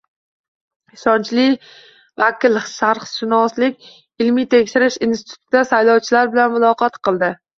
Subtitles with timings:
[0.95, 1.43] Ishonchli
[2.21, 3.87] vakil Sharqshunoslik
[4.25, 7.33] ilmiy-tekshirish institutida saylovchilar bilan muloqot qildi